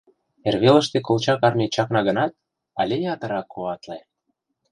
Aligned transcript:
Эрвелыште 0.47 0.97
Колчак 1.07 1.41
армий 1.47 1.71
чакна 1.75 1.99
гынат, 2.07 2.31
але 2.79 2.95
ятырак 3.13 3.47
куатле. 3.53 3.99